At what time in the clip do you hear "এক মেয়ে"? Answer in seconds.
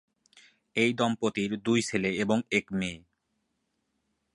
2.51-2.97